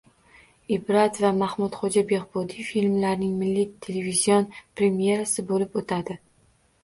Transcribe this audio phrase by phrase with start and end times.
[0.77, 4.49] “Ibrat” va “Mahmudxo‘ja Behbudiy” filmlarining milliy televizion
[4.81, 6.19] premerasi bo‘lib o‘tadi